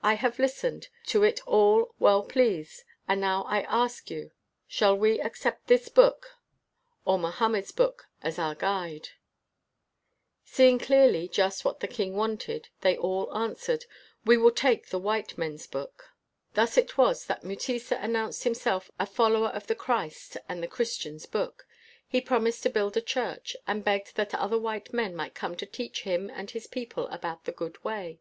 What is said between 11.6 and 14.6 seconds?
what the king wanted, they all answered, "We will